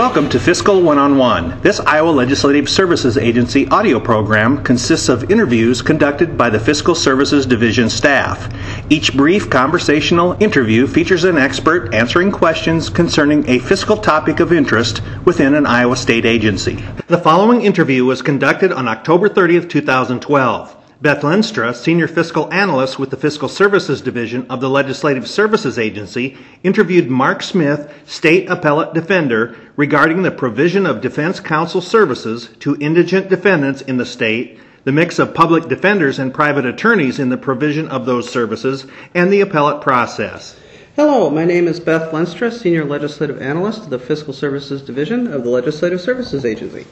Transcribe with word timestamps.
Welcome 0.00 0.30
to 0.30 0.40
Fiscal 0.40 0.80
One 0.80 0.96
on 0.96 1.18
One. 1.18 1.60
This 1.60 1.78
Iowa 1.78 2.08
Legislative 2.08 2.70
Services 2.70 3.18
Agency 3.18 3.68
audio 3.68 4.00
program 4.00 4.64
consists 4.64 5.10
of 5.10 5.30
interviews 5.30 5.82
conducted 5.82 6.38
by 6.38 6.48
the 6.48 6.58
Fiscal 6.58 6.94
Services 6.94 7.44
Division 7.44 7.90
staff. 7.90 8.50
Each 8.90 9.14
brief 9.14 9.50
conversational 9.50 10.42
interview 10.42 10.86
features 10.86 11.24
an 11.24 11.36
expert 11.36 11.92
answering 11.92 12.32
questions 12.32 12.88
concerning 12.88 13.46
a 13.46 13.58
fiscal 13.58 13.98
topic 13.98 14.40
of 14.40 14.54
interest 14.54 15.02
within 15.26 15.54
an 15.54 15.66
Iowa 15.66 15.98
state 15.98 16.24
agency. 16.24 16.76
The 17.08 17.18
following 17.18 17.60
interview 17.60 18.06
was 18.06 18.22
conducted 18.22 18.72
on 18.72 18.88
October 18.88 19.28
30th, 19.28 19.68
2012. 19.68 20.79
Beth 21.02 21.22
Lenstra, 21.22 21.74
Senior 21.74 22.06
Fiscal 22.06 22.52
Analyst 22.52 22.98
with 22.98 23.08
the 23.08 23.16
Fiscal 23.16 23.48
Services 23.48 24.02
Division 24.02 24.46
of 24.50 24.60
the 24.60 24.68
Legislative 24.68 25.26
Services 25.26 25.78
Agency, 25.78 26.36
interviewed 26.62 27.08
Mark 27.08 27.42
Smith, 27.42 27.90
State 28.04 28.50
Appellate 28.50 28.92
Defender, 28.92 29.56
regarding 29.76 30.22
the 30.22 30.30
provision 30.30 30.84
of 30.84 31.00
defense 31.00 31.40
counsel 31.40 31.80
services 31.80 32.50
to 32.58 32.76
indigent 32.80 33.30
defendants 33.30 33.80
in 33.80 33.96
the 33.96 34.04
state, 34.04 34.60
the 34.84 34.92
mix 34.92 35.18
of 35.18 35.32
public 35.32 35.68
defenders 35.68 36.18
and 36.18 36.34
private 36.34 36.66
attorneys 36.66 37.18
in 37.18 37.30
the 37.30 37.38
provision 37.38 37.88
of 37.88 38.04
those 38.04 38.28
services, 38.28 38.84
and 39.14 39.32
the 39.32 39.40
appellate 39.40 39.80
process. 39.80 40.54
Hello, 40.96 41.30
my 41.30 41.46
name 41.46 41.66
is 41.66 41.80
Beth 41.80 42.12
Lenstra, 42.12 42.52
Senior 42.52 42.84
Legislative 42.84 43.40
Analyst 43.40 43.84
of 43.84 43.90
the 43.90 43.98
Fiscal 43.98 44.34
Services 44.34 44.82
Division 44.82 45.32
of 45.32 45.44
the 45.44 45.50
Legislative 45.50 46.02
Services 46.02 46.44
Agency. 46.44 46.86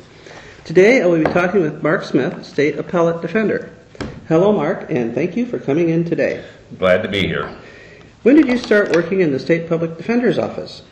Today 0.64 1.02
I 1.02 1.06
will 1.06 1.18
be 1.18 1.24
talking 1.24 1.60
with 1.60 1.82
Mark 1.82 2.04
Smith, 2.04 2.46
State 2.46 2.78
Appellate 2.78 3.20
Defender. 3.20 3.70
Hello, 4.28 4.52
Mark, 4.52 4.90
and 4.90 5.14
thank 5.14 5.38
you 5.38 5.46
for 5.46 5.58
coming 5.58 5.88
in 5.88 6.04
today. 6.04 6.44
Glad 6.78 7.02
to 7.02 7.08
be 7.08 7.26
here. 7.26 7.50
When 8.24 8.36
did 8.36 8.46
you 8.46 8.58
start 8.58 8.94
working 8.94 9.20
in 9.22 9.32
the 9.32 9.38
State 9.38 9.66
Public 9.66 9.96
Defender's 9.96 10.38
Office? 10.38 10.82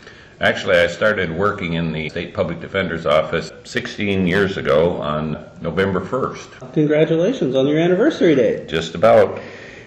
Actually, 0.41 0.79
I 0.79 0.87
started 0.87 1.31
working 1.31 1.75
in 1.75 1.93
the 1.93 2.09
State 2.09 2.33
Public 2.33 2.61
Defender's 2.61 3.05
Office 3.05 3.53
16 3.65 4.27
years 4.27 4.57
ago 4.57 4.97
on 5.03 5.45
November 5.61 6.01
1st. 6.01 6.73
Congratulations 6.73 7.55
on 7.55 7.67
your 7.67 7.79
anniversary 7.79 8.35
date. 8.35 8.69
Just 8.69 8.95
about. 8.95 9.39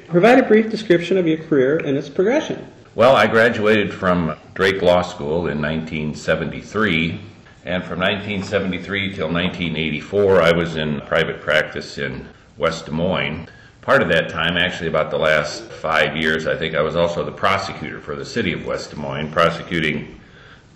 Provide 0.09 0.37
a 0.37 0.47
brief 0.47 0.69
description 0.69 1.17
of 1.17 1.25
your 1.25 1.39
career 1.39 1.77
and 1.77 1.97
its 1.97 2.07
progression. 2.07 2.71
Well, 2.93 3.15
I 3.15 3.25
graduated 3.25 3.91
from 3.91 4.37
Drake 4.53 4.83
Law 4.83 5.01
School 5.01 5.47
in 5.47 5.59
1973, 5.59 7.19
and 7.65 7.83
from 7.83 7.97
1973 7.97 9.15
till 9.15 9.31
1984, 9.31 10.39
I 10.39 10.51
was 10.51 10.75
in 10.75 11.01
private 11.01 11.41
practice 11.41 11.97
in 11.97 12.27
West 12.59 12.85
Des 12.85 12.91
Moines. 12.91 13.47
Part 13.81 14.03
of 14.03 14.09
that 14.09 14.29
time, 14.29 14.57
actually 14.57 14.89
about 14.89 15.09
the 15.09 15.17
last 15.17 15.63
five 15.63 16.17
years, 16.17 16.45
I 16.45 16.57
think 16.57 16.75
I 16.75 16.81
was 16.81 16.95
also 16.97 17.23
the 17.23 17.31
prosecutor 17.31 18.01
for 18.01 18.15
the 18.15 18.25
city 18.25 18.51
of 18.51 18.65
West 18.65 18.91
Des 18.91 18.97
Moines, 18.97 19.31
prosecuting 19.31 20.19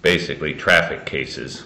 basically 0.02 0.54
traffic 0.54 1.06
cases. 1.06 1.66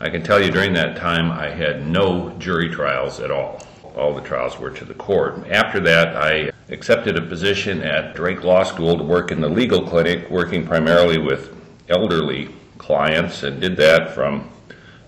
I 0.00 0.08
can 0.08 0.22
tell 0.22 0.42
you 0.42 0.50
during 0.50 0.72
that 0.74 0.96
time 0.96 1.30
I 1.30 1.50
had 1.50 1.86
no 1.86 2.30
jury 2.38 2.70
trials 2.70 3.20
at 3.20 3.30
all. 3.30 3.62
All 3.96 4.14
the 4.14 4.22
trials 4.22 4.58
were 4.58 4.70
to 4.70 4.84
the 4.86 4.94
court. 4.94 5.46
After 5.50 5.78
that, 5.80 6.16
I 6.16 6.50
accepted 6.70 7.18
a 7.18 7.22
position 7.22 7.82
at 7.82 8.14
Drake 8.14 8.42
Law 8.42 8.62
School 8.62 8.96
to 8.96 9.04
work 9.04 9.30
in 9.30 9.42
the 9.42 9.48
legal 9.48 9.86
clinic, 9.86 10.30
working 10.30 10.66
primarily 10.66 11.18
with 11.18 11.54
elderly 11.90 12.48
clients, 12.78 13.42
and 13.42 13.60
did 13.60 13.76
that 13.76 14.14
from 14.14 14.48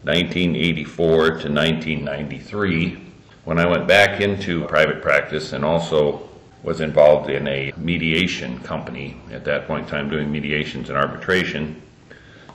1984 0.02 1.16
to 1.16 1.50
1993 1.50 3.03
when 3.44 3.58
I 3.58 3.66
went 3.66 3.86
back 3.86 4.20
into 4.20 4.64
private 4.66 5.02
practice 5.02 5.52
and 5.52 5.64
also 5.64 6.28
was 6.62 6.80
involved 6.80 7.28
in 7.28 7.46
a 7.46 7.72
mediation 7.76 8.58
company 8.60 9.20
at 9.30 9.44
that 9.44 9.66
point 9.66 9.84
in 9.84 9.90
time 9.90 10.08
doing 10.08 10.32
mediations 10.32 10.88
and 10.88 10.96
arbitration. 10.96 11.80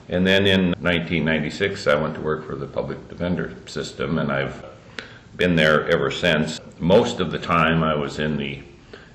And 0.08 0.26
then 0.26 0.46
in 0.46 0.72
1996, 0.80 1.86
I 1.86 1.94
went 1.94 2.16
to 2.16 2.20
work 2.20 2.44
for 2.44 2.56
the 2.56 2.66
public 2.66 3.08
defender 3.08 3.54
system, 3.66 4.18
and 4.18 4.32
I've 4.32 4.64
been 5.36 5.54
there 5.54 5.88
ever 5.88 6.10
since. 6.10 6.60
Most 6.80 7.20
of 7.20 7.30
the 7.30 7.38
time, 7.38 7.84
I 7.84 7.94
was 7.94 8.18
in 8.18 8.36
the 8.36 8.60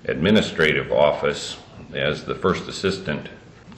administrative 0.05 0.93
office 0.93 1.57
as 1.93 2.23
the 2.23 2.35
first 2.35 2.69
assistant 2.69 3.27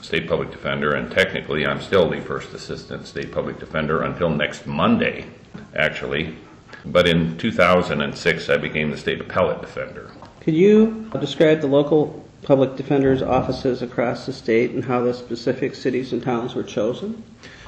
state 0.00 0.28
public 0.28 0.52
defender, 0.52 0.94
and 0.94 1.10
technically, 1.10 1.66
I'm 1.66 1.80
still 1.80 2.08
the 2.08 2.20
first 2.20 2.54
assistant 2.54 3.08
state 3.08 3.32
public 3.32 3.58
defender 3.58 4.02
until 4.02 4.30
next 4.30 4.66
Monday, 4.66 5.26
actually. 5.74 6.36
But 6.84 7.08
in 7.08 7.36
2006, 7.38 8.48
I 8.48 8.56
became 8.56 8.90
the 8.90 8.96
state 8.96 9.20
appellate 9.20 9.60
defender. 9.60 10.10
Could 10.40 10.54
you 10.54 11.10
describe 11.20 11.60
the 11.60 11.66
local 11.66 12.24
public 12.42 12.76
defenders' 12.76 13.22
offices 13.22 13.82
across 13.82 14.26
the 14.26 14.32
state 14.32 14.70
and 14.70 14.84
how 14.84 15.02
the 15.02 15.12
specific 15.12 15.74
cities 15.74 16.12
and 16.12 16.22
towns 16.22 16.54
were 16.54 16.62
chosen? 16.62 17.22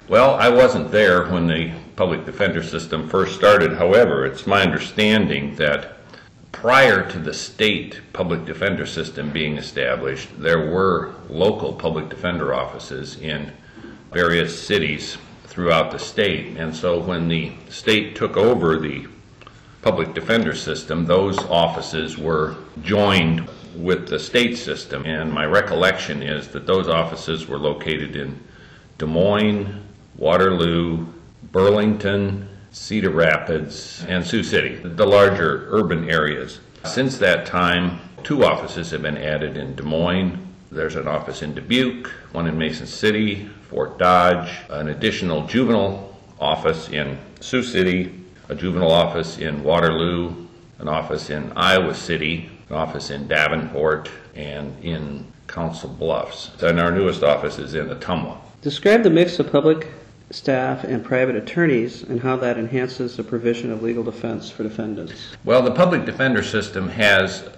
Well, 0.09 0.35
I 0.35 0.49
wasn't 0.49 0.91
there 0.91 1.27
when 1.27 1.47
the 1.47 1.73
public 1.97 2.25
defender 2.25 2.63
system 2.63 3.09
first 3.09 3.37
started. 3.37 3.75
However, 3.75 4.27
it's 4.27 4.47
my 4.47 4.63
understanding 4.63 5.55
that 5.57 5.99
prior 6.53 7.09
to 7.11 7.19
the 7.19 7.33
state 7.33 8.01
public 8.13 8.45
defender 8.45 8.87
system 8.87 9.31
being 9.31 9.57
established, 9.57 10.29
there 10.39 10.71
were 10.71 11.15
local 11.29 11.73
public 11.73 12.09
defender 12.09 12.55
offices 12.55 13.17
in 13.21 13.53
various 14.13 14.61
cities 14.61 15.17
throughout 15.51 15.91
the 15.91 15.99
state. 15.99 16.57
And 16.57 16.75
so 16.75 16.99
when 17.01 17.29
the 17.29 17.53
state 17.69 18.15
took 18.15 18.37
over 18.37 18.79
the 18.79 19.07
public 19.83 20.15
defender 20.15 20.55
system, 20.55 21.05
those 21.05 21.39
offices 21.39 22.17
were 22.17 22.57
joined 22.83 23.49
with 23.75 24.09
the 24.09 24.19
state 24.19 24.57
system. 24.57 25.05
And 25.05 25.33
my 25.33 25.45
recollection 25.45 26.23
is 26.23 26.49
that 26.49 26.67
those 26.67 26.89
offices 26.89 27.49
were 27.49 27.59
located 27.59 28.15
in 28.15 28.39
Des 28.99 29.07
Moines, 29.07 29.83
Waterloo, 30.17 31.07
Burlington, 31.51 32.49
Cedar 32.71 33.11
Rapids, 33.11 34.05
and 34.09 34.25
Sioux 34.25 34.45
City, 34.45 34.77
the 34.77 35.07
larger 35.07 35.67
urban 35.71 36.09
areas. 36.09 36.61
Since 36.85 37.19
that 37.19 37.45
time, 37.45 38.01
two 38.23 38.45
offices 38.45 38.93
have 38.93 39.03
been 39.03 39.19
added 39.19 39.57
in 39.57 39.75
Des 39.75 39.83
Moines. 39.83 40.47
There's 40.73 40.95
an 40.95 41.09
office 41.09 41.43
in 41.43 41.53
Dubuque, 41.53 42.07
one 42.31 42.47
in 42.47 42.57
Mason 42.57 42.87
City, 42.87 43.51
Fort 43.69 43.99
Dodge, 43.99 44.49
an 44.69 44.87
additional 44.89 45.45
juvenile 45.47 46.17
office 46.39 46.89
in 46.91 47.19
Sioux 47.41 47.65
City, 47.65 48.15
a 48.49 48.55
juvenile 48.55 48.93
office 48.93 49.39
in 49.39 49.65
Waterloo, 49.65 50.33
an 50.79 50.87
office 50.87 51.31
in 51.31 51.53
Iowa 51.57 51.93
City, 51.93 52.49
an 52.69 52.77
office 52.77 53.11
in 53.11 53.27
Davenport, 53.27 54.09
and 54.37 54.73
in 54.85 55.27
Council 55.49 55.89
Bluffs. 55.89 56.53
And 56.63 56.79
our 56.79 56.93
newest 56.93 57.25
office 57.25 57.59
is 57.59 57.75
in 57.75 57.89
Ottumwa. 57.89 58.39
Describe 58.63 59.03
the 59.03 59.11
mix 59.11 59.41
of 59.41 59.51
public 59.51 59.89
staff 60.31 60.85
and 60.85 61.05
private 61.05 61.35
attorneys 61.35 62.05
and 62.05 62.21
how 62.21 62.37
that 62.37 62.57
enhances 62.57 63.17
the 63.17 63.25
provision 63.25 63.73
of 63.73 63.83
legal 63.83 64.05
defense 64.05 64.49
for 64.49 64.63
defendants. 64.63 65.35
Well, 65.45 65.63
the 65.63 65.73
public 65.73 66.05
defender 66.05 66.45
system 66.45 66.89
has 66.91 67.49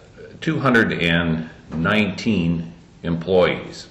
219 0.41 2.72
employees. 3.03 3.89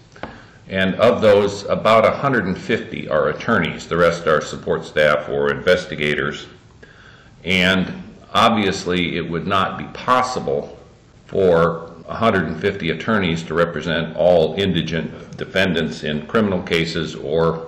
And 0.68 0.96
of 0.96 1.22
those, 1.22 1.66
about 1.66 2.04
150 2.04 3.10
are 3.10 3.30
attorneys. 3.30 3.88
The 3.88 3.98
rest 3.98 4.26
are 4.28 4.42
support 4.42 4.86
staff 4.86 5.28
or 5.28 5.52
investigators. 5.52 6.48
And 7.44 8.04
obviously, 8.34 9.18
it 9.18 9.30
would 9.30 9.46
not 9.46 9.78
be 9.78 9.86
possible 9.86 10.80
for 11.26 11.92
150 12.06 12.90
attorneys 12.90 13.44
to 13.44 13.54
represent 13.54 14.16
all 14.16 14.56
indigent 14.58 15.38
defendants 15.38 16.04
in 16.04 16.26
criminal 16.28 16.62
cases 16.62 17.16
or 17.16 17.68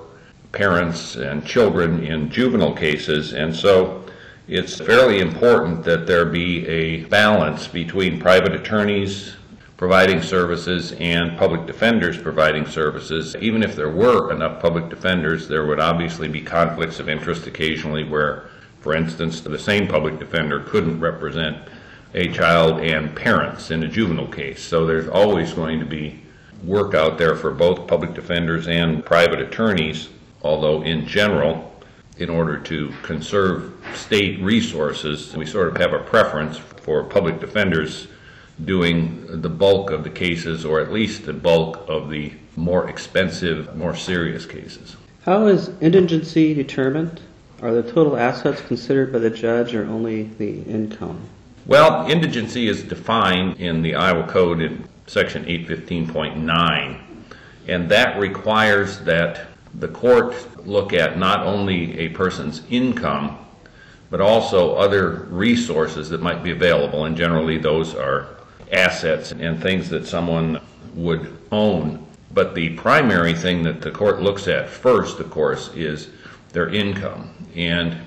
parents 0.51 1.15
and 1.15 1.45
children 1.45 2.03
in 2.03 2.29
juvenile 2.29 2.73
cases. 2.73 3.33
And 3.33 3.53
so 3.53 4.05
it's 4.47 4.79
fairly 4.79 5.19
important 5.19 5.83
that 5.83 6.05
there 6.05 6.25
be 6.25 6.65
a 6.67 7.05
balance 7.05 7.67
between 7.67 8.19
private 8.19 8.53
attorneys 8.53 9.35
providing 9.83 10.21
services 10.21 10.93
and 11.01 11.37
public 11.37 11.65
defenders 11.65 12.17
providing 12.17 12.65
services. 12.65 13.35
Even 13.41 13.61
if 13.61 13.75
there 13.75 13.89
were 13.89 14.31
enough 14.31 14.61
public 14.61 14.87
defenders, 14.87 15.45
there 15.45 15.65
would 15.65 15.81
obviously 15.81 16.29
be 16.29 16.39
conflicts 16.39 17.01
of 17.01 17.09
interest 17.09 17.47
occasionally 17.47 18.05
where, 18.05 18.47
for 18.79 18.95
instance, 18.95 19.41
the 19.41 19.59
same 19.59 19.85
public 19.85 20.17
defender 20.19 20.61
couldn't 20.61 21.01
represent 21.01 21.57
a 22.13 22.29
child 22.29 22.79
and 22.79 23.13
parents 23.13 23.71
in 23.71 23.83
a 23.83 23.87
juvenile 23.89 24.25
case. 24.25 24.63
So 24.63 24.85
there's 24.85 25.09
always 25.09 25.51
going 25.51 25.81
to 25.81 25.85
be 25.85 26.23
work 26.63 26.93
out 26.93 27.17
there 27.17 27.35
for 27.35 27.51
both 27.51 27.85
public 27.85 28.13
defenders 28.13 28.69
and 28.69 29.03
private 29.03 29.41
attorneys, 29.41 30.07
although 30.43 30.81
in 30.83 31.05
general, 31.05 31.75
in 32.19 32.29
order 32.29 32.57
to 32.57 32.93
conserve 33.01 33.73
state 33.95 34.41
resources, 34.41 35.35
we 35.35 35.45
sort 35.45 35.67
of 35.67 35.75
have 35.75 35.91
a 35.91 35.99
preference 36.05 36.57
for 36.57 37.03
public 37.03 37.41
defenders 37.41 38.07
doing 38.63 39.41
the 39.41 39.49
bulk 39.49 39.91
of 39.91 40.03
the 40.03 40.09
cases, 40.09 40.65
or 40.65 40.79
at 40.79 40.91
least 40.91 41.25
the 41.25 41.33
bulk 41.33 41.83
of 41.87 42.09
the 42.09 42.33
more 42.55 42.89
expensive, 42.89 43.75
more 43.75 43.95
serious 43.95 44.45
cases. 44.45 44.95
How 45.25 45.47
is 45.47 45.71
indigency 45.81 46.53
determined? 46.53 47.21
Are 47.61 47.73
the 47.73 47.83
total 47.83 48.17
assets 48.17 48.61
considered 48.61 49.11
by 49.11 49.19
the 49.19 49.29
judge 49.29 49.73
or 49.73 49.85
only 49.85 50.23
the 50.23 50.61
income? 50.63 51.21
Well, 51.65 52.05
indigency 52.11 52.67
is 52.67 52.83
defined 52.83 53.59
in 53.59 53.81
the 53.81 53.95
Iowa 53.95 54.27
Code 54.27 54.61
in 54.61 54.87
section 55.07 55.45
815.9, 55.45 56.99
and 57.67 57.89
that 57.89 58.19
requires 58.19 58.99
that 58.99 59.47
the 59.75 59.87
court 59.87 60.67
look 60.67 60.93
at 60.93 61.17
not 61.17 61.45
only 61.45 61.97
a 61.97 62.09
person's 62.09 62.61
income, 62.69 63.37
but 64.09 64.21
also 64.21 64.75
other 64.75 65.25
resources 65.29 66.09
that 66.09 66.21
might 66.21 66.43
be 66.43 66.51
available, 66.51 67.05
and 67.05 67.17
generally 67.17 67.57
those 67.57 67.95
are 67.95 68.27
assets 68.73 69.31
and 69.31 69.61
things 69.61 69.89
that 69.89 70.05
someone 70.05 70.59
would 70.95 71.37
own. 71.51 72.05
But 72.33 72.55
the 72.55 72.69
primary 72.71 73.33
thing 73.33 73.63
that 73.63 73.81
the 73.81 73.91
court 73.91 74.21
looks 74.21 74.47
at 74.47 74.69
first, 74.69 75.19
of 75.19 75.29
course, 75.29 75.69
is 75.75 76.09
their 76.51 76.69
income. 76.69 77.29
And 77.55 77.97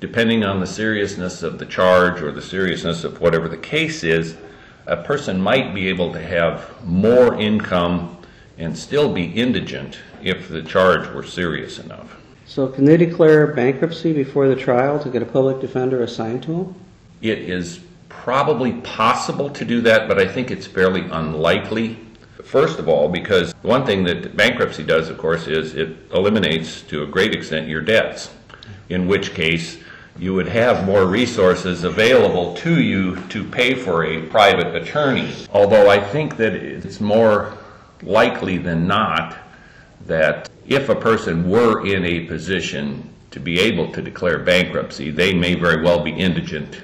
depending 0.00 0.44
on 0.44 0.60
the 0.60 0.66
seriousness 0.66 1.42
of 1.42 1.58
the 1.58 1.66
charge 1.66 2.20
or 2.20 2.32
the 2.32 2.42
seriousness 2.42 3.04
of 3.04 3.20
whatever 3.20 3.48
the 3.48 3.56
case 3.56 4.02
is, 4.02 4.36
a 4.86 4.96
person 4.96 5.40
might 5.40 5.74
be 5.74 5.88
able 5.88 6.12
to 6.12 6.20
have 6.20 6.84
more 6.84 7.34
income 7.40 8.16
and 8.58 8.76
still 8.76 9.12
be 9.12 9.24
indigent 9.24 9.98
if 10.22 10.48
the 10.48 10.62
charge 10.62 11.08
were 11.12 11.22
serious 11.22 11.78
enough. 11.78 12.16
So 12.46 12.68
can 12.68 12.84
they 12.84 12.96
declare 12.96 13.48
bankruptcy 13.48 14.12
before 14.12 14.48
the 14.48 14.56
trial 14.56 14.98
to 15.00 15.10
get 15.10 15.22
a 15.22 15.26
public 15.26 15.60
defender 15.60 16.02
assigned 16.02 16.44
to 16.44 16.52
them? 16.52 16.74
It 17.20 17.38
is 17.38 17.80
probably 18.08 18.72
possible 18.80 19.50
to 19.50 19.64
do 19.64 19.80
that, 19.82 20.08
but 20.08 20.18
I 20.18 20.26
think 20.26 20.50
it's 20.50 20.66
fairly 20.66 21.02
unlikely. 21.10 21.98
First 22.44 22.78
of 22.78 22.88
all, 22.88 23.08
because 23.08 23.52
one 23.62 23.84
thing 23.84 24.04
that 24.04 24.36
bankruptcy 24.36 24.84
does, 24.84 25.08
of 25.08 25.18
course, 25.18 25.46
is 25.46 25.74
it 25.74 25.96
eliminates 26.12 26.82
to 26.82 27.02
a 27.02 27.06
great 27.06 27.34
extent 27.34 27.68
your 27.68 27.80
debts, 27.80 28.32
in 28.88 29.06
which 29.08 29.34
case 29.34 29.78
you 30.18 30.32
would 30.34 30.48
have 30.48 30.86
more 30.86 31.06
resources 31.06 31.84
available 31.84 32.54
to 32.54 32.80
you 32.80 33.16
to 33.28 33.44
pay 33.44 33.74
for 33.74 34.04
a 34.04 34.22
private 34.28 34.74
attorney. 34.74 35.32
Although 35.52 35.90
I 35.90 36.00
think 36.00 36.36
that 36.36 36.54
it's 36.54 37.00
more 37.00 37.56
likely 38.02 38.58
than 38.58 38.86
not 38.86 39.36
that 40.06 40.48
if 40.66 40.88
a 40.88 40.94
person 40.94 41.48
were 41.48 41.86
in 41.86 42.04
a 42.04 42.26
position 42.26 43.08
to 43.30 43.40
be 43.40 43.60
able 43.60 43.92
to 43.92 44.00
declare 44.00 44.38
bankruptcy, 44.38 45.10
they 45.10 45.34
may 45.34 45.54
very 45.54 45.82
well 45.82 46.02
be 46.02 46.12
indigent 46.12 46.80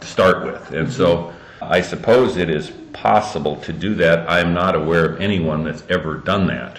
start 0.00 0.44
with. 0.44 0.72
And 0.72 0.92
so 0.92 1.32
I 1.60 1.80
suppose 1.80 2.36
it 2.36 2.50
is 2.50 2.70
possible 2.92 3.56
to 3.56 3.72
do 3.72 3.94
that. 3.96 4.30
I'm 4.30 4.54
not 4.54 4.74
aware 4.74 5.04
of 5.04 5.20
anyone 5.20 5.64
that's 5.64 5.84
ever 5.88 6.16
done 6.16 6.46
that. 6.48 6.78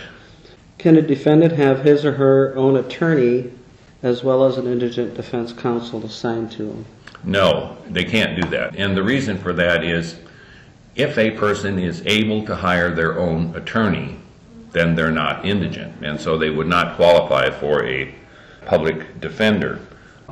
Can 0.77 0.97
a 0.97 1.01
defendant 1.01 1.53
have 1.53 1.83
his 1.83 2.05
or 2.05 2.13
her 2.13 2.55
own 2.55 2.77
attorney 2.77 3.51
as 4.03 4.23
well 4.23 4.45
as 4.45 4.57
an 4.57 4.67
indigent 4.67 5.15
defense 5.15 5.51
counsel 5.51 6.05
assigned 6.05 6.51
to 6.53 6.69
him? 6.69 6.85
No, 7.23 7.77
they 7.89 8.03
can't 8.03 8.39
do 8.39 8.47
that. 8.49 8.75
And 8.75 8.95
the 8.95 9.03
reason 9.03 9.37
for 9.37 9.53
that 9.53 9.83
is 9.83 10.19
if 10.95 11.17
a 11.17 11.31
person 11.31 11.79
is 11.79 12.05
able 12.05 12.45
to 12.45 12.55
hire 12.55 12.93
their 12.93 13.19
own 13.19 13.55
attorney, 13.55 14.17
then 14.71 14.95
they're 14.95 15.11
not 15.11 15.45
indigent. 15.45 16.03
And 16.03 16.19
so 16.19 16.37
they 16.37 16.49
would 16.49 16.67
not 16.67 16.95
qualify 16.95 17.49
for 17.49 17.83
a 17.83 18.13
public 18.65 19.19
defender. 19.19 19.79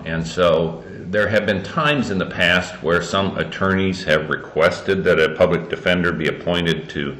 And 0.06 0.26
so 0.26 0.84
there 1.12 1.28
have 1.28 1.46
been 1.46 1.64
times 1.64 2.10
in 2.12 2.18
the 2.18 2.26
past 2.26 2.82
where 2.84 3.02
some 3.02 3.38
attorneys 3.38 4.04
have 4.04 4.30
requested 4.30 5.04
that 5.04 5.20
a 5.20 5.36
public 5.36 5.70
defender 5.70 6.12
be 6.12 6.28
appointed 6.28 6.90
to 6.90 7.18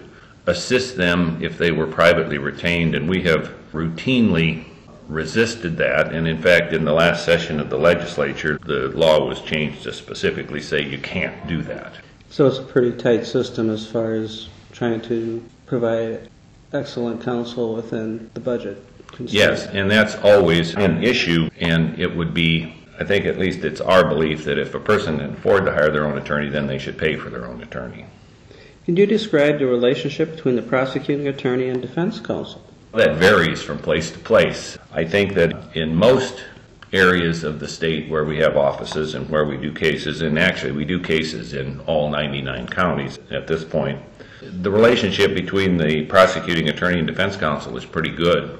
assist 0.48 0.96
them 0.96 1.38
if 1.42 1.58
they 1.58 1.72
were 1.72 1.88
privately 1.88 2.38
retained, 2.38 2.96
and 2.96 3.10
we 3.10 3.22
have 3.24 3.52
routinely 3.74 4.66
resisted 5.08 5.78
that. 5.78 6.14
And 6.14 6.28
in 6.28 6.42
fact, 6.42 6.74
in 6.74 6.86
the 6.86 6.94
last 6.94 7.26
session 7.26 7.60
of 7.60 7.70
the 7.70 7.78
legislature, 7.78 8.60
the 8.66 8.90
law 8.90 9.26
was 9.26 9.42
changed 9.42 9.84
to 9.84 9.94
specifically 9.94 10.62
say 10.62 10.82
you 10.84 10.98
can't 10.98 11.48
do 11.48 11.62
that. 11.64 11.94
So 12.30 12.48
it's 12.48 12.58
a 12.58 12.64
pretty 12.64 12.98
tight 12.98 13.26
system 13.26 13.70
as 13.70 13.88
far 13.88 14.14
as 14.14 14.50
trying 14.72 15.02
to 15.04 15.44
provide 15.66 16.30
excellent 16.74 17.22
counsel 17.24 17.76
within 17.76 18.30
the 18.34 18.40
budget. 18.40 18.84
Yes, 19.20 19.68
and 19.68 19.90
that's 19.90 20.16
always 20.16 20.76
an 20.76 21.04
issue, 21.04 21.50
and 21.60 21.98
it 22.00 22.14
would 22.14 22.34
be, 22.34 22.76
I 22.98 23.04
think 23.04 23.26
at 23.26 23.38
least 23.38 23.66
it's 23.66 23.82
our 23.82 24.08
belief 24.08 24.46
that 24.46 24.58
if 24.58 24.74
a 24.74 24.80
person 24.80 25.18
can 25.18 25.34
afford 25.34 25.66
to 25.66 25.72
hire 25.72 25.92
their 25.92 26.06
own 26.06 26.18
attorney, 26.18 26.50
then 26.50 26.68
they 26.68 26.78
should 26.78 26.98
pay 26.98 27.18
for 27.18 27.30
their 27.30 27.46
own 27.46 27.62
attorney. 27.62 28.06
Can 28.86 28.96
you 28.96 29.06
describe 29.06 29.60
the 29.60 29.66
relationship 29.66 30.36
between 30.36 30.56
the 30.56 30.62
prosecuting 30.62 31.28
attorney 31.28 31.68
and 31.68 31.82
defense 31.82 32.20
counsel? 32.20 32.62
That 32.94 33.16
varies 33.16 33.62
from 33.62 33.80
place 33.80 34.12
to 34.12 34.20
place. 34.20 34.78
I 34.94 35.04
think 35.04 35.34
that 35.34 35.76
in 35.76 35.94
most 35.94 36.46
areas 36.94 37.44
of 37.44 37.60
the 37.60 37.68
state 37.68 38.10
where 38.10 38.24
we 38.24 38.38
have 38.38 38.56
offices 38.56 39.16
and 39.16 39.30
where 39.30 39.44
we 39.44 39.58
do 39.58 39.74
cases, 39.74 40.22
and 40.22 40.40
actually 40.40 40.72
we 40.72 40.86
do 40.86 41.02
cases 41.02 41.54
in 41.54 41.82
all 41.82 42.10
99 42.10 42.68
counties 42.68 43.20
at 43.32 43.48
this 43.48 43.66
point, 43.66 44.00
the 44.42 44.72
relationship 44.72 45.34
between 45.34 45.76
the 45.76 46.06
prosecuting 46.06 46.70
attorney 46.70 47.00
and 47.00 47.08
defense 47.08 47.36
counsel 47.36 47.76
is 47.76 47.84
pretty 47.84 48.12
good. 48.12 48.60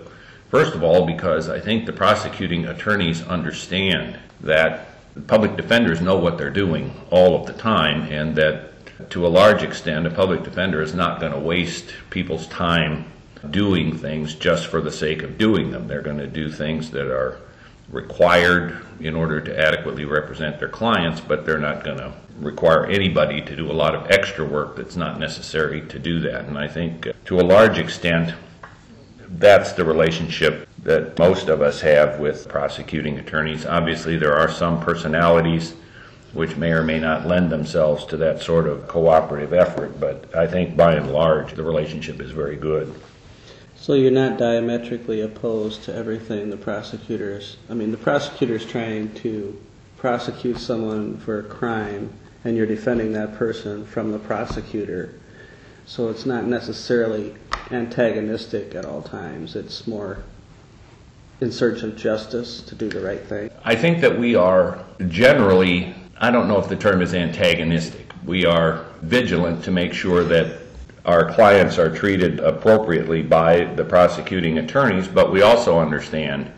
First 0.50 0.74
of 0.74 0.84
all, 0.84 1.06
because 1.06 1.48
I 1.48 1.60
think 1.60 1.86
the 1.86 1.94
prosecuting 1.94 2.66
attorneys 2.66 3.22
understand 3.24 4.20
that 4.46 4.88
public 5.28 5.58
defenders 5.58 6.02
know 6.02 6.18
what 6.18 6.38
they're 6.38 6.50
doing 6.50 6.94
all 7.12 7.40
of 7.40 7.46
the 7.46 7.54
time, 7.54 8.04
and 8.12 8.36
that 8.36 8.72
to 9.10 9.26
a 9.26 9.30
large 9.30 9.64
extent, 9.64 10.08
a 10.08 10.10
public 10.10 10.44
defender 10.44 10.82
is 10.82 10.94
not 10.94 11.20
going 11.20 11.34
to 11.34 11.40
waste 11.40 11.94
people's 12.10 12.48
time 12.48 13.06
doing 13.52 13.98
things 13.98 14.36
just 14.36 14.68
for 14.68 14.82
the 14.82 14.92
sake 14.92 15.22
of 15.22 15.38
doing 15.38 15.72
them. 15.72 15.88
They're 15.88 16.02
going 16.02 16.18
to 16.18 16.28
do 16.28 16.50
things 16.50 16.92
that 16.92 17.08
are 17.08 17.42
required 17.90 18.86
in 19.00 19.16
order 19.16 19.42
to 19.42 19.60
adequately 19.60 20.06
represent 20.06 20.60
their 20.60 20.70
clients, 20.70 21.20
but 21.20 21.46
they're 21.46 21.60
not 21.60 21.84
going 21.84 21.98
to 21.98 22.14
require 22.40 22.86
anybody 22.88 23.42
to 23.42 23.56
do 23.56 23.70
a 23.70 23.74
lot 23.74 23.96
of 23.96 24.10
extra 24.10 24.46
work 24.46 24.76
that's 24.76 24.96
not 24.96 25.20
necessary 25.20 25.82
to 25.88 26.00
do 26.00 26.20
that. 26.22 26.46
And 26.46 26.58
I 26.58 26.68
think 26.68 27.08
to 27.26 27.40
a 27.40 27.44
large 27.44 27.78
extent, 27.78 28.34
that's 29.30 29.74
the 29.74 29.86
relationship 29.86 30.68
that 30.86 31.18
most 31.18 31.50
of 31.50 31.62
us 31.62 31.82
have 31.82 32.20
with 32.20 32.48
prosecuting 32.48 33.18
attorneys. 33.18 33.66
Obviously, 33.66 34.18
there 34.18 34.36
are 34.36 34.50
some 34.50 34.80
personalities 34.80 35.74
which 36.32 36.56
may 36.58 36.72
or 36.72 36.84
may 36.84 37.00
not 37.00 37.26
lend 37.26 37.52
themselves 37.52 38.06
to 38.06 38.18
that 38.18 38.42
sort 38.42 38.68
of 38.68 38.88
cooperative 38.88 39.52
effort, 39.52 40.00
but 40.00 40.34
I 40.36 40.46
think 40.46 40.78
by 40.78 40.94
and 40.94 41.12
large, 41.12 41.54
the 41.54 41.64
relationship 41.64 42.22
is 42.22 42.32
very 42.32 42.56
good. 42.56 42.94
So 43.76 43.94
you're 43.94 44.12
not 44.12 44.38
diametrically 44.38 45.22
opposed 45.22 45.84
to 45.86 45.96
everything 45.96 46.50
the 46.50 46.58
prosecutors, 46.58 47.58
I 47.70 47.74
mean, 47.74 47.92
the 47.92 47.98
prosecutor's 47.98 48.66
trying 48.66 49.14
to 49.16 49.60
prosecute 49.98 50.60
someone 50.60 51.18
for 51.18 51.40
a 51.40 51.44
crime, 51.44 52.14
and 52.44 52.56
you're 52.56 52.68
defending 52.68 53.12
that 53.14 53.36
person 53.36 53.86
from 53.88 54.12
the 54.12 54.20
prosecutor. 54.20 55.16
So 55.88 56.10
it's 56.10 56.28
not 56.28 56.46
necessarily 56.46 57.34
antagonistic 57.72 58.76
at 58.76 58.86
all 58.86 59.02
times. 59.02 59.56
It's 59.56 59.88
more 59.88 60.24
in 61.42 61.52
search 61.52 61.84
of 61.84 61.96
justice 61.96 62.62
to 62.62 62.76
do 62.76 62.90
the 62.90 63.02
right 63.02 63.22
thing. 63.26 63.50
I 63.64 63.76
think 63.76 64.00
that 64.02 64.18
we 64.18 64.36
are 64.36 64.84
generally, 65.08 65.94
I 66.18 66.32
don't 66.32 66.48
know 66.48 66.60
if 66.60 66.70
the 66.70 66.76
term 66.76 67.02
is 67.02 67.14
antagonistic, 67.14 68.14
we 68.26 68.46
are 68.46 68.86
vigilant 69.02 69.64
to 69.66 69.72
make 69.72 69.94
sure 69.94 70.24
that 70.24 70.62
our 71.06 71.32
clients 71.34 71.78
are 71.78 71.96
treated 71.96 72.40
appropriately 72.40 73.22
by 73.22 73.66
the 73.76 73.84
prosecuting 73.84 74.58
attorneys, 74.58 75.08
but 75.08 75.32
we 75.32 75.44
also 75.44 75.78
understand 75.78 76.52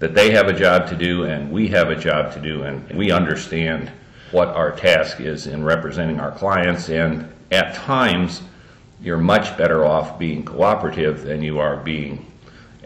that 0.00 0.14
they 0.14 0.32
have 0.32 0.48
a 0.48 0.52
job 0.52 0.88
to 0.88 0.96
do 0.96 1.24
and 1.24 1.50
we 1.52 1.68
have 1.68 1.90
a 1.90 1.96
job 1.96 2.32
to 2.32 2.40
do, 2.40 2.64
and 2.64 2.90
we 2.98 3.12
understand 3.12 3.92
what 4.32 4.48
our 4.48 4.72
task 4.72 5.20
is 5.20 5.46
in 5.46 5.62
representing 5.62 6.18
our 6.18 6.32
clients. 6.32 6.88
And 6.88 7.32
at 7.52 7.74
times, 7.74 8.42
you're 9.00 9.18
much 9.18 9.56
better 9.56 9.84
off 9.84 10.18
being 10.18 10.44
cooperative 10.44 11.22
than 11.22 11.42
you 11.42 11.60
are 11.60 11.76
being 11.76 12.32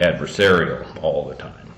adversarial 0.00 1.02
all 1.02 1.28
the 1.28 1.35
time. 1.35 1.73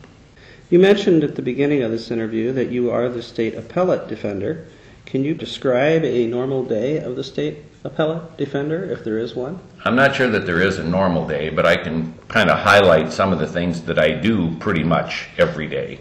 You 0.71 0.79
mentioned 0.79 1.25
at 1.25 1.35
the 1.35 1.43
beginning 1.43 1.83
of 1.83 1.91
this 1.91 2.11
interview 2.11 2.53
that 2.53 2.71
you 2.71 2.91
are 2.91 3.09
the 3.09 3.23
state 3.23 3.55
appellate 3.55 4.09
defender. 4.09 4.67
Can 5.05 5.25
you 5.25 5.35
describe 5.35 6.05
a 6.05 6.27
normal 6.27 6.65
day 6.65 6.99
of 6.99 7.17
the 7.17 7.25
state 7.25 7.65
appellate 7.83 8.37
defender, 8.37 8.85
if 8.85 9.03
there 9.03 9.19
is 9.19 9.35
one? 9.35 9.59
I'm 9.85 9.97
not 9.97 10.15
sure 10.15 10.29
that 10.29 10.47
there 10.47 10.61
is 10.61 10.79
a 10.79 10.85
normal 10.85 11.27
day, 11.27 11.49
but 11.49 11.67
I 11.67 11.77
can 11.77 12.15
kind 12.29 12.50
of 12.50 12.59
highlight 12.59 13.12
some 13.12 13.33
of 13.33 13.41
the 13.41 13.49
things 13.49 13.83
that 13.83 13.99
I 13.99 14.12
do 14.12 14.55
pretty 14.59 14.85
much 14.85 15.29
every 15.39 15.67
day. 15.67 16.00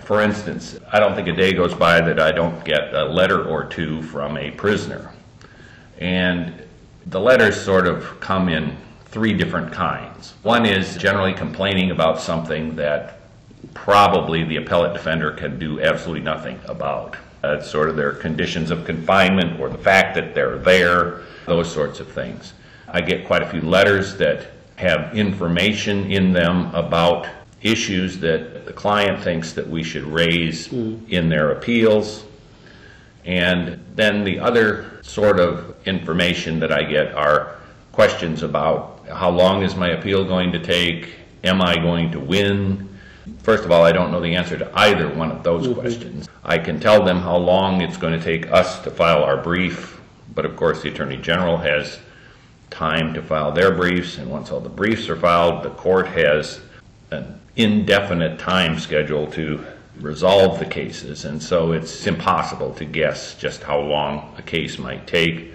For 0.00 0.20
instance, 0.20 0.78
I 0.92 1.00
don't 1.00 1.14
think 1.14 1.28
a 1.28 1.32
day 1.32 1.52
goes 1.52 1.72
by 1.72 2.02
that 2.02 2.20
I 2.20 2.32
don't 2.32 2.62
get 2.62 2.92
a 2.92 3.06
letter 3.06 3.42
or 3.42 3.64
two 3.64 4.02
from 4.02 4.36
a 4.36 4.50
prisoner. 4.50 5.10
And 5.98 6.52
the 7.06 7.20
letters 7.20 7.58
sort 7.58 7.86
of 7.86 8.20
come 8.20 8.50
in 8.50 8.76
three 9.14 9.32
different 9.32 9.72
kinds. 9.72 10.34
One 10.42 10.66
is 10.66 10.96
generally 10.96 11.32
complaining 11.32 11.92
about 11.92 12.20
something 12.20 12.74
that 12.74 13.20
probably 13.72 14.42
the 14.42 14.56
appellate 14.56 14.92
defender 14.92 15.30
can 15.30 15.56
do 15.56 15.80
absolutely 15.80 16.24
nothing 16.24 16.58
about. 16.64 17.16
Uh, 17.44 17.60
sort 17.60 17.88
of 17.88 17.94
their 17.94 18.10
conditions 18.10 18.72
of 18.72 18.84
confinement 18.84 19.60
or 19.60 19.68
the 19.68 19.78
fact 19.78 20.16
that 20.16 20.34
they're 20.34 20.58
there, 20.58 21.20
those 21.46 21.72
sorts 21.72 22.00
of 22.00 22.10
things. 22.10 22.54
I 22.88 23.02
get 23.02 23.24
quite 23.24 23.42
a 23.42 23.48
few 23.48 23.60
letters 23.60 24.16
that 24.16 24.50
have 24.74 25.16
information 25.16 26.10
in 26.10 26.32
them 26.32 26.74
about 26.74 27.28
issues 27.62 28.18
that 28.18 28.66
the 28.66 28.72
client 28.72 29.22
thinks 29.22 29.52
that 29.52 29.68
we 29.68 29.84
should 29.84 30.02
raise 30.02 30.72
in 30.72 31.28
their 31.28 31.52
appeals. 31.52 32.24
And 33.24 33.78
then 33.94 34.24
the 34.24 34.40
other 34.40 34.98
sort 35.02 35.38
of 35.38 35.76
information 35.86 36.58
that 36.58 36.72
I 36.72 36.82
get 36.82 37.14
are 37.14 37.58
questions 37.92 38.42
about 38.42 38.93
how 39.12 39.30
long 39.30 39.62
is 39.62 39.74
my 39.74 39.90
appeal 39.90 40.24
going 40.24 40.52
to 40.52 40.58
take 40.58 41.14
Am 41.44 41.60
I 41.60 41.76
going 41.76 42.10
to 42.12 42.20
win? 42.20 42.88
First 43.42 43.64
of 43.64 43.70
all, 43.70 43.84
I 43.84 43.92
don't 43.92 44.10
know 44.10 44.20
the 44.20 44.34
answer 44.34 44.56
to 44.58 44.70
either 44.78 45.14
one 45.14 45.30
of 45.30 45.42
those 45.42 45.66
mm-hmm. 45.66 45.78
questions. 45.78 46.28
I 46.42 46.56
can 46.56 46.80
tell 46.80 47.04
them 47.04 47.18
how 47.18 47.36
long 47.36 47.82
it's 47.82 47.98
going 47.98 48.18
to 48.18 48.24
take 48.24 48.50
us 48.50 48.80
to 48.80 48.90
file 48.90 49.22
our 49.22 49.36
brief, 49.36 50.00
but 50.34 50.46
of 50.46 50.56
course, 50.56 50.80
the 50.80 50.88
Attorney 50.88 51.18
General 51.18 51.58
has 51.58 51.98
time 52.70 53.12
to 53.12 53.22
file 53.22 53.52
their 53.52 53.72
briefs, 53.72 54.16
and 54.16 54.30
once 54.30 54.50
all 54.50 54.60
the 54.60 54.70
briefs 54.70 55.08
are 55.10 55.16
filed, 55.16 55.62
the 55.62 55.70
court 55.70 56.06
has 56.06 56.60
an 57.10 57.38
indefinite 57.56 58.38
time 58.38 58.78
schedule 58.78 59.26
to 59.32 59.64
resolve 60.00 60.58
the 60.58 60.64
cases, 60.64 61.26
and 61.26 61.42
so 61.42 61.72
it's 61.72 62.06
impossible 62.06 62.72
to 62.74 62.86
guess 62.86 63.34
just 63.34 63.62
how 63.62 63.78
long 63.78 64.34
a 64.38 64.42
case 64.42 64.78
might 64.78 65.06
take. 65.06 65.52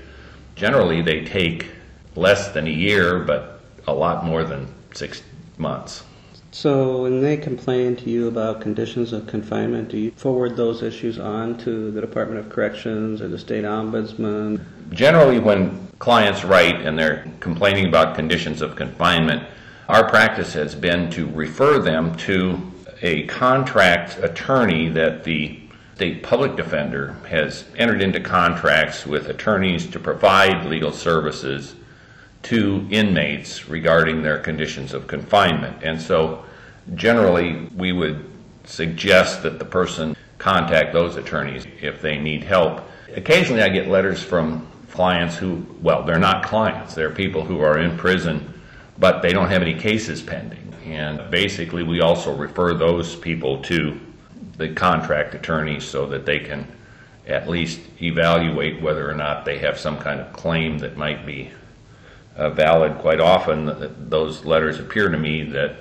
Generally, 0.56 1.02
they 1.02 1.26
take 1.26 1.72
less 2.20 2.50
than 2.50 2.68
a 2.68 2.72
year, 2.72 3.20
but 3.20 3.62
a 3.88 3.94
lot 3.94 4.26
more 4.26 4.44
than 4.44 4.68
six 4.94 5.24
months. 5.58 6.04
So 6.52 7.04
when 7.04 7.22
they 7.22 7.38
complain 7.38 7.96
to 7.98 8.10
you 8.10 8.28
about 8.28 8.60
conditions 8.60 9.14
of 9.14 9.28
confinement, 9.28 9.90
do 9.90 9.98
you 9.98 10.12
forward 10.12 10.58
those 10.58 10.82
issues 10.82 11.20
on 11.20 11.58
to 11.60 11.92
the 11.92 12.02
Department 12.02 12.40
of 12.40 12.50
Corrections 12.52 13.22
or 13.22 13.28
the 13.28 13.38
state 13.38 13.64
ombudsman? 13.64 14.66
Generally, 14.92 15.40
when 15.40 15.88
clients 16.00 16.44
write 16.44 16.82
and 16.82 16.98
they're 16.98 17.32
complaining 17.40 17.86
about 17.86 18.16
conditions 18.16 18.62
of 18.62 18.76
confinement, 18.76 19.44
our 19.88 20.10
practice 20.10 20.54
has 20.54 20.74
been 20.74 21.10
to 21.12 21.28
refer 21.28 21.80
them 21.80 22.16
to 22.16 22.60
a 23.02 23.28
contract 23.28 24.18
attorney 24.24 24.90
that 24.90 25.24
the 25.24 25.60
state 25.96 26.24
public 26.24 26.56
defender 26.56 27.16
has 27.28 27.66
entered 27.78 28.02
into 28.02 28.20
contracts 28.20 29.06
with 29.06 29.28
attorneys 29.28 29.86
to 29.86 30.00
provide 30.00 30.66
legal 30.66 30.92
services 30.92 31.76
to 32.44 32.88
inmates 32.90 33.68
regarding 33.68 34.22
their 34.22 34.40
conditions 34.40 34.94
of 34.94 35.08
confinement. 35.08 35.84
And 35.84 36.02
so 36.02 36.46
generally, 36.96 37.68
we 37.76 37.92
would 37.92 38.30
suggest 38.64 39.44
that 39.44 39.60
the 39.60 39.66
person 39.66 40.16
contact 40.38 40.94
those 40.94 41.18
attorneys 41.18 41.66
if 41.82 42.02
they 42.02 42.18
need 42.18 42.44
help. 42.44 42.82
Occasionally, 43.16 43.62
I 43.62 43.70
get 43.70 43.88
letters 43.88 44.24
from 44.24 44.68
clients 44.92 45.36
who, 45.36 45.66
well, 45.82 46.04
they're 46.04 46.20
not 46.20 46.44
clients, 46.44 46.96
they're 46.96 47.10
people 47.10 47.44
who 47.44 47.60
are 47.60 47.80
in 47.80 47.98
prison, 47.98 48.54
but 48.98 49.22
they 49.22 49.32
don't 49.32 49.50
have 49.50 49.62
any 49.62 49.74
cases 49.74 50.22
pending. 50.22 50.74
And 50.86 51.30
basically, 51.30 51.84
we 51.84 52.02
also 52.02 52.36
refer 52.36 52.74
those 52.74 53.16
people 53.16 53.62
to 53.64 54.00
the 54.58 54.74
contract 54.74 55.36
attorneys 55.36 55.84
so 55.84 56.06
that 56.08 56.26
they 56.26 56.40
can 56.40 56.68
at 57.28 57.48
least 57.48 57.80
evaluate 58.02 58.82
whether 58.82 59.10
or 59.10 59.14
not 59.14 59.46
they 59.46 59.60
have 59.60 59.78
some 59.78 59.98
kind 60.00 60.20
of 60.20 60.34
claim 60.34 60.80
that 60.80 60.98
might 60.98 61.26
be 61.26 61.52
uh, 62.40 62.50
valid. 62.50 62.98
Quite 63.00 63.20
often, 63.20 64.10
those 64.10 64.46
letters 64.46 64.80
appear 64.80 65.10
to 65.10 65.18
me 65.18 65.44
that 65.44 65.76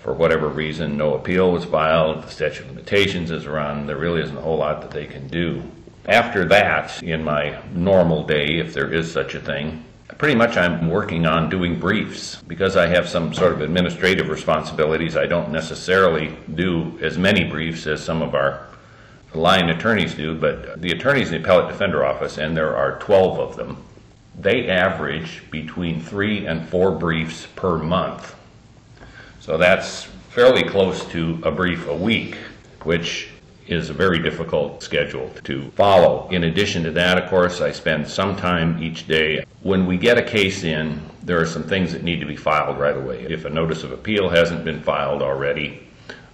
for 0.00 0.12
whatever 0.12 0.48
reason, 0.48 0.96
no 0.96 1.14
appeal 1.14 1.52
was 1.52 1.64
filed, 1.64 2.22
the 2.22 2.30
statute 2.30 2.64
of 2.64 2.70
limitations 2.70 3.30
is 3.30 3.46
run, 3.46 3.86
there 3.86 3.96
really 3.96 4.22
isn't 4.22 4.36
a 4.36 4.40
whole 4.40 4.58
lot 4.58 4.80
that 4.82 4.90
they 4.90 5.06
can 5.06 5.26
do. 5.28 5.62
After 6.06 6.44
that, 6.46 7.02
in 7.02 7.24
my 7.24 7.60
normal 7.72 8.24
day, 8.24 8.58
if 8.58 8.72
there 8.72 8.92
is 8.92 9.10
such 9.10 9.34
a 9.34 9.40
thing, 9.40 9.84
pretty 10.18 10.36
much 10.36 10.56
I'm 10.56 10.88
working 10.88 11.26
on 11.26 11.50
doing 11.50 11.80
briefs. 11.80 12.40
Because 12.46 12.76
I 12.76 12.86
have 12.86 13.08
some 13.08 13.34
sort 13.34 13.52
of 13.52 13.60
administrative 13.60 14.28
responsibilities, 14.28 15.16
I 15.16 15.26
don't 15.26 15.50
necessarily 15.50 16.36
do 16.54 16.96
as 17.02 17.18
many 17.18 17.44
briefs 17.44 17.86
as 17.88 18.04
some 18.04 18.22
of 18.22 18.34
our 18.34 18.68
line 19.34 19.68
attorneys 19.70 20.14
do, 20.14 20.38
but 20.38 20.80
the 20.80 20.92
attorneys 20.92 21.32
in 21.32 21.34
the 21.34 21.40
appellate 21.40 21.68
defender 21.68 22.04
office, 22.04 22.38
and 22.38 22.56
there 22.56 22.76
are 22.76 22.98
12 23.00 23.38
of 23.38 23.56
them, 23.56 23.84
they 24.38 24.68
average 24.68 25.42
between 25.50 26.00
three 26.00 26.46
and 26.46 26.68
four 26.68 26.90
briefs 26.92 27.46
per 27.56 27.78
month. 27.78 28.34
So 29.40 29.56
that's 29.56 30.04
fairly 30.30 30.62
close 30.62 31.04
to 31.06 31.40
a 31.44 31.50
brief 31.50 31.86
a 31.88 31.96
week, 31.96 32.36
which 32.82 33.28
is 33.66 33.90
a 33.90 33.94
very 33.94 34.18
difficult 34.18 34.82
schedule 34.82 35.30
to 35.44 35.70
follow. 35.72 36.28
In 36.30 36.44
addition 36.44 36.84
to 36.84 36.90
that, 36.92 37.18
of 37.18 37.28
course, 37.28 37.60
I 37.60 37.72
spend 37.72 38.06
some 38.06 38.36
time 38.36 38.82
each 38.82 39.08
day. 39.08 39.44
When 39.62 39.86
we 39.86 39.96
get 39.96 40.18
a 40.18 40.22
case 40.22 40.62
in, 40.62 41.00
there 41.22 41.40
are 41.40 41.46
some 41.46 41.64
things 41.64 41.92
that 41.92 42.04
need 42.04 42.20
to 42.20 42.26
be 42.26 42.36
filed 42.36 42.78
right 42.78 42.96
away. 42.96 43.22
If 43.28 43.44
a 43.44 43.50
notice 43.50 43.82
of 43.82 43.90
appeal 43.90 44.28
hasn't 44.28 44.64
been 44.64 44.82
filed 44.82 45.22
already, 45.22 45.88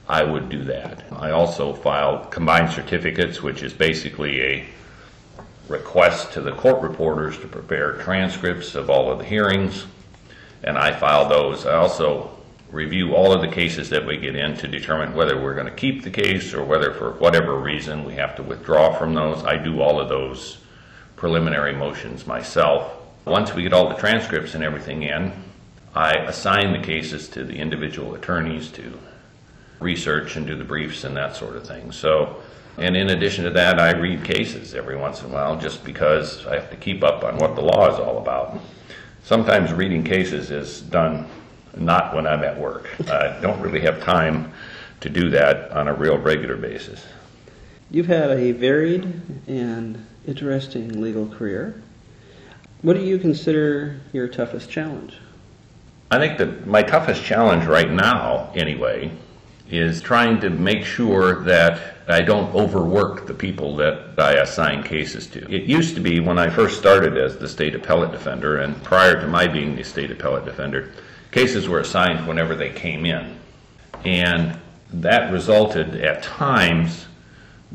I 0.09 0.25
would 0.25 0.49
do 0.51 0.65
that. 0.65 1.05
I 1.13 1.31
also 1.31 1.73
file 1.73 2.27
combined 2.27 2.71
certificates, 2.73 3.43
which 3.43 3.63
is 3.63 3.73
basically 3.73 4.43
a 4.43 4.67
request 5.69 6.33
to 6.33 6.41
the 6.41 6.53
court 6.53 6.83
reporters 6.83 7.39
to 7.39 7.47
prepare 7.47 7.95
transcripts 7.95 8.75
of 8.75 8.91
all 8.91 9.11
of 9.11 9.19
the 9.19 9.25
hearings, 9.25 9.87
and 10.65 10.77
I 10.77 10.93
file 10.93 11.29
those. 11.29 11.67
I 11.67 11.75
also 11.75 12.31
review 12.71 13.15
all 13.15 13.33
of 13.33 13.43
the 13.43 13.55
cases 13.55 13.91
that 13.91 14.07
we 14.07 14.17
get 14.17 14.35
in 14.35 14.57
to 14.57 14.67
determine 14.67 15.15
whether 15.15 15.41
we're 15.41 15.55
going 15.55 15.67
to 15.67 15.73
keep 15.73 16.03
the 16.03 16.11
case 16.11 16.55
or 16.55 16.65
whether 16.65 16.93
for 16.95 17.13
whatever 17.13 17.59
reason 17.59 18.05
we 18.05 18.15
have 18.15 18.35
to 18.37 18.43
withdraw 18.43 18.97
from 18.97 19.15
those. 19.15 19.45
I 19.45 19.57
do 19.57 19.81
all 19.81 20.01
of 20.01 20.09
those 20.09 20.59
preliminary 21.17 21.75
motions 21.75 22.27
myself. 22.27 22.93
Once 23.27 23.55
we 23.55 23.63
get 23.63 23.73
all 23.73 23.89
the 23.89 23.95
transcripts 23.95 24.55
and 24.55 24.65
everything 24.65 25.03
in, 25.03 25.33
I 25.95 26.15
assign 26.15 26.73
the 26.73 26.85
cases 26.85 27.29
to 27.29 27.45
the 27.45 27.55
individual 27.55 28.15
attorneys 28.15 28.71
to 28.73 28.99
research 29.79 30.37
and 30.37 30.47
do 30.47 30.57
the 30.57 30.65
briefs 30.65 31.05
and 31.05 31.17
that 31.17 31.37
sort 31.37 31.57
of 31.57 31.67
thing. 31.67 31.93
So, 31.93 32.43
and 32.79 32.97
in 32.97 33.11
addition 33.11 33.45
to 33.45 33.51
that, 33.51 33.79
I 33.79 33.93
read 33.93 34.25
cases 34.25 34.75
every 34.75 34.97
once 34.97 35.21
in 35.21 35.27
a 35.27 35.33
while 35.33 35.57
just 35.57 35.85
because 35.85 36.47
I 36.47 36.55
have 36.55 36.71
to 36.71 36.77
keep 36.77 37.05
up 37.05 37.25
on 37.25 37.37
what 37.37 37.55
the 37.55 37.61
law 37.61 37.93
is 37.93 37.99
all 37.99 38.19
about. 38.19 38.59
Sometimes 39.23 39.73
reading 39.73 40.03
cases 40.03 40.51
is 40.51 40.81
done 40.81 41.29
not 41.77 42.15
when 42.15 42.27
I'm 42.27 42.43
at 42.45 42.59
work. 42.59 42.89
I 43.09 43.39
don't 43.41 43.61
really 43.61 43.81
have 43.81 44.03
time 44.03 44.53
to 45.01 45.09
do 45.09 45.31
that 45.31 45.71
on 45.71 45.89
a 45.89 45.95
real 45.95 46.19
regular 46.19 46.57
basis. 46.57 47.05
You've 47.91 48.07
had 48.07 48.31
a 48.31 48.53
varied 48.53 49.05
and 49.47 50.05
interesting 50.27 51.01
legal 51.01 51.27
career. 51.27 51.83
What 52.83 52.95
do 52.95 53.03
you 53.03 53.19
consider 53.19 54.01
your 54.13 54.29
toughest 54.29 54.71
challenge? 54.71 55.19
I 56.11 56.19
think 56.19 56.39
that 56.39 56.67
my 56.67 56.83
toughest 56.83 57.25
challenge 57.25 57.65
right 57.67 57.91
now, 57.91 58.51
anyway, 58.55 59.13
is 59.73 60.03
trying 60.03 60.39
to 60.39 60.51
make 60.51 60.85
sure 60.85 61.43
that 61.45 61.97
I 62.07 62.21
don't 62.21 62.55
overwork 62.55 63.27
the 63.27 63.35
people 63.35 63.75
that 63.77 64.19
I 64.19 64.35
assign 64.35 64.83
cases 64.83 65.27
to. 65.29 65.51
It 65.51 65.65
used 65.65 65.95
to 65.95 66.01
be 66.01 66.21
when 66.21 66.39
I 66.39 66.51
first 66.51 66.79
started 66.79 67.17
as 67.17 67.39
the 67.39 67.49
state 67.49 67.75
appellate 67.75 68.13
defender, 68.13 68.59
and 68.59 68.81
prior 68.83 69.19
to 69.21 69.27
my 69.27 69.49
being 69.49 69.75
the 69.75 69.83
state 69.83 70.11
appellate 70.11 70.45
defender, 70.45 70.93
cases 71.31 71.69
were 71.69 71.81
assigned 71.81 72.27
whenever 72.29 72.55
they 72.55 72.71
came 72.71 73.07
in. 73.07 73.35
And 74.05 74.59
that 74.93 75.33
resulted 75.33 75.95
at 75.97 76.23
times, 76.23 77.07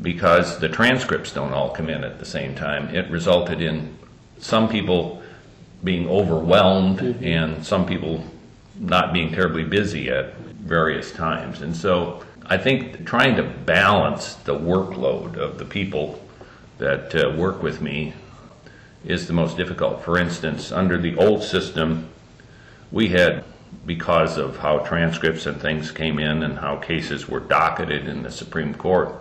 because 0.00 0.60
the 0.60 0.68
transcripts 0.68 1.32
don't 1.32 1.52
all 1.52 1.70
come 1.70 1.90
in 1.90 2.04
at 2.04 2.20
the 2.20 2.24
same 2.24 2.54
time, 2.54 2.94
it 2.94 3.10
resulted 3.10 3.60
in 3.60 3.96
some 4.38 4.68
people 4.68 5.20
being 5.82 6.08
overwhelmed 6.08 7.00
mm-hmm. 7.00 7.24
and 7.24 7.64
some 7.64 7.86
people 7.86 8.24
not 8.78 9.12
being 9.12 9.32
terribly 9.32 9.64
busy 9.64 10.10
at 10.10 10.34
various 10.36 11.12
times. 11.12 11.62
And 11.62 11.76
so 11.76 12.24
I 12.46 12.56
think 12.56 13.04
trying 13.04 13.36
to 13.36 13.42
balance 13.42 14.34
the 14.34 14.54
workload 14.54 15.36
of 15.36 15.58
the 15.58 15.64
people 15.64 16.22
that 16.78 17.14
uh, 17.14 17.30
work 17.36 17.62
with 17.62 17.80
me 17.80 18.14
is 19.04 19.26
the 19.26 19.32
most 19.32 19.56
difficult. 19.56 20.02
For 20.02 20.18
instance, 20.18 20.72
under 20.72 20.98
the 20.98 21.16
old 21.16 21.42
system, 21.42 22.08
we 22.90 23.08
had, 23.08 23.44
because 23.86 24.38
of 24.38 24.56
how 24.58 24.78
transcripts 24.78 25.46
and 25.46 25.60
things 25.60 25.90
came 25.90 26.18
in 26.18 26.42
and 26.42 26.58
how 26.58 26.76
cases 26.76 27.28
were 27.28 27.40
docketed 27.40 28.08
in 28.08 28.22
the 28.22 28.30
Supreme 28.30 28.74
Court, 28.74 29.14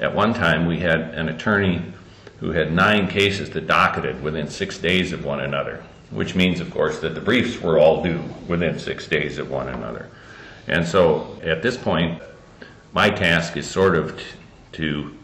at 0.00 0.14
one 0.14 0.34
time 0.34 0.66
we 0.66 0.78
had 0.78 1.00
an 1.00 1.28
attorney 1.28 1.82
who 2.40 2.50
had 2.50 2.72
nine 2.72 3.06
cases 3.08 3.50
that 3.50 3.66
docketed 3.66 4.22
within 4.22 4.48
six 4.48 4.78
days 4.78 5.12
of 5.12 5.24
one 5.24 5.40
another, 5.40 5.82
which 6.12 6.34
means, 6.34 6.60
of 6.60 6.70
course, 6.70 7.00
that 7.00 7.14
the 7.14 7.20
briefs 7.20 7.60
were 7.60 7.78
all 7.78 8.02
due 8.02 8.22
within 8.46 8.78
six 8.78 9.06
days 9.06 9.38
of 9.38 9.50
one 9.50 9.68
another. 9.68 10.08
And 10.68 10.86
so 10.86 11.38
at 11.42 11.62
this 11.62 11.76
point, 11.76 12.22
my 12.92 13.10
task 13.10 13.56
is 13.56 13.68
sort 13.68 13.96
of 13.96 14.20
to 14.72 15.16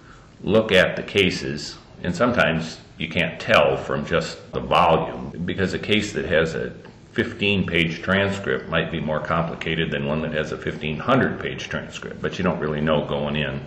look 0.42 0.72
at 0.72 0.96
the 0.96 1.02
cases, 1.02 1.76
and 2.02 2.14
sometimes 2.14 2.78
you 2.96 3.08
can't 3.08 3.38
tell 3.40 3.76
from 3.76 4.06
just 4.06 4.52
the 4.52 4.60
volume, 4.60 5.30
because 5.44 5.74
a 5.74 5.78
case 5.78 6.12
that 6.12 6.24
has 6.24 6.54
a 6.54 6.72
15 7.12 7.66
page 7.66 8.00
transcript 8.02 8.68
might 8.68 8.90
be 8.90 9.00
more 9.00 9.20
complicated 9.20 9.90
than 9.90 10.06
one 10.06 10.22
that 10.22 10.32
has 10.32 10.52
a 10.52 10.56
1500 10.56 11.40
page 11.40 11.68
transcript, 11.68 12.22
but 12.22 12.38
you 12.38 12.44
don't 12.44 12.60
really 12.60 12.80
know 12.80 13.04
going 13.04 13.36
in. 13.36 13.60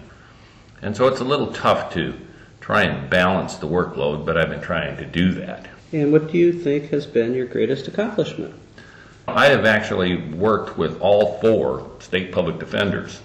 And 0.81 0.95
so 0.95 1.07
it's 1.07 1.19
a 1.19 1.25
little 1.25 1.53
tough 1.53 1.93
to 1.93 2.17
try 2.59 2.83
and 2.83 3.09
balance 3.09 3.55
the 3.55 3.67
workload, 3.67 4.25
but 4.25 4.37
I've 4.37 4.49
been 4.49 4.61
trying 4.61 4.97
to 4.97 5.05
do 5.05 5.33
that. 5.33 5.67
And 5.93 6.11
what 6.11 6.31
do 6.31 6.37
you 6.37 6.53
think 6.53 6.89
has 6.91 7.05
been 7.05 7.33
your 7.33 7.45
greatest 7.45 7.87
accomplishment? 7.87 8.53
I 9.27 9.47
have 9.47 9.65
actually 9.65 10.15
worked 10.15 10.77
with 10.77 10.99
all 11.01 11.37
four 11.39 11.89
state 11.99 12.31
public 12.31 12.59
defenders, 12.59 13.21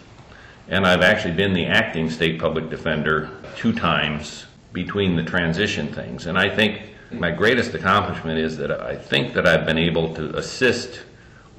and 0.69 0.87
I've 0.87 1.03
actually 1.03 1.35
been 1.35 1.53
the 1.53 1.67
acting 1.67 2.11
state 2.11 2.41
public 2.41 2.69
defender 2.69 3.31
two 3.57 3.73
times 3.73 4.47
between 4.73 5.17
the 5.17 5.23
transition 5.23 5.93
things. 5.93 6.27
And 6.27 6.37
I 6.37 6.55
think 6.55 6.83
my 7.13 7.31
greatest 7.31 7.75
accomplishment 7.75 8.39
is 8.39 8.57
that 8.57 8.71
I 8.71 8.97
think 8.97 9.33
that 9.35 9.47
I've 9.47 9.65
been 9.65 9.79
able 9.79 10.13
to 10.15 10.37
assist 10.37 11.01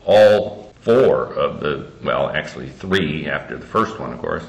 all 0.06 0.74
four 0.82 1.34
of 1.34 1.62
the, 1.62 1.88
well, 2.04 2.30
actually 2.30 2.70
three 2.70 3.28
after 3.28 3.58
the 3.58 3.66
first 3.66 4.00
one, 4.00 4.12
of 4.12 4.20
course, 4.20 4.44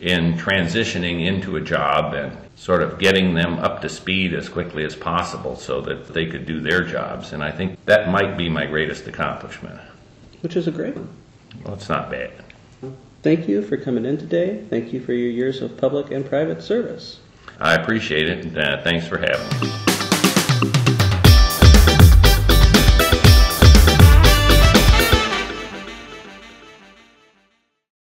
in 0.00 0.34
transitioning 0.34 1.26
into 1.26 1.56
a 1.56 1.60
job 1.60 2.14
and 2.14 2.36
sort 2.54 2.82
of 2.82 2.98
getting 2.98 3.34
them 3.34 3.58
up 3.58 3.80
to 3.82 3.88
speed 3.88 4.34
as 4.34 4.48
quickly 4.48 4.84
as 4.84 4.94
possible 4.94 5.56
so 5.56 5.80
that 5.80 6.08
they 6.08 6.26
could 6.26 6.46
do 6.46 6.60
their 6.60 6.82
jobs. 6.82 7.32
And 7.32 7.42
I 7.42 7.50
think 7.50 7.82
that 7.86 8.10
might 8.10 8.36
be 8.36 8.48
my 8.48 8.66
greatest 8.66 9.06
accomplishment. 9.06 9.80
Which 10.40 10.56
is 10.56 10.66
a 10.68 10.70
great 10.70 10.94
one. 10.96 11.08
Well, 11.64 11.74
it's 11.74 11.88
not 11.88 12.10
bad. 12.10 12.32
Thank 13.22 13.48
you 13.48 13.62
for 13.62 13.76
coming 13.76 14.04
in 14.04 14.18
today. 14.18 14.64
Thank 14.70 14.92
you 14.92 15.00
for 15.00 15.12
your 15.12 15.30
years 15.30 15.60
of 15.60 15.76
public 15.76 16.12
and 16.12 16.24
private 16.24 16.62
service. 16.62 17.18
I 17.58 17.74
appreciate 17.74 18.28
it, 18.28 18.44
and 18.44 18.58
uh, 18.58 18.82
thanks 18.82 19.08
for 19.08 19.18
having 19.18 19.68
me. 19.68 19.85